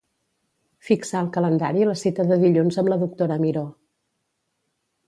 Fixar 0.87 1.19
al 1.19 1.29
calendari 1.35 1.85
la 1.91 1.95
cita 2.05 2.27
de 2.33 2.41
dilluns 2.45 2.81
amb 2.85 2.93
la 2.95 2.99
doctora 3.05 3.39
Miró. 3.47 3.67